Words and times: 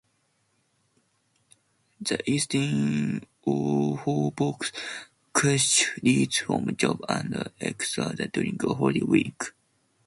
The 2.07 2.17
Eastern 2.27 3.21
Orthodox 3.43 4.71
Church 5.39 5.91
reads 6.01 6.39
from 6.39 6.75
Job 6.75 7.01
and 7.07 7.51
Exodus 7.59 8.31
during 8.33 8.57
Holy 8.59 9.03
Week. 9.03 9.39